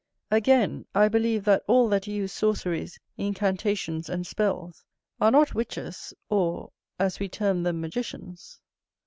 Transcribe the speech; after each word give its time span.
Again, 0.31 0.87
I 0.95 1.09
believe 1.09 1.43
that 1.43 1.61
all 1.67 1.87
that 1.89 2.07
use 2.07 2.33
sorceries, 2.33 2.99
incantations, 3.17 4.09
and 4.09 4.25
spells, 4.25 4.83
are 5.19 5.29
not 5.29 5.53
witches, 5.53 6.11
or, 6.27 6.71
as 6.97 7.19
we 7.19 7.29
term 7.29 7.61
them, 7.61 7.81
magicians. 7.81 8.61